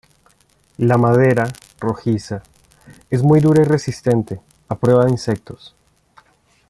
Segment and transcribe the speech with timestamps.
[0.79, 1.47] La madera,
[1.79, 2.41] rojiza,
[3.11, 5.75] es muy dura y resistente, a prueba de insectos.